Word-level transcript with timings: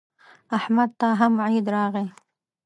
احمد 0.57 0.89
ته 0.99 1.07
هم 1.19 1.33
عید 1.45 1.65
راغی. 1.75 2.07